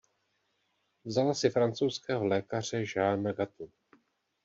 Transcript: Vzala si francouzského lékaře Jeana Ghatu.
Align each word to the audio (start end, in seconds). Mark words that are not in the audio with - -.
Vzala 1.05 1.33
si 1.33 1.49
francouzského 1.49 2.25
lékaře 2.27 2.83
Jeana 2.95 3.31
Ghatu. 3.31 3.71